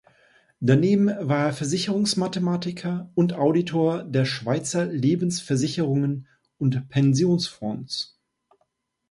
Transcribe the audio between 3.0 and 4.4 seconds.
und Auditor der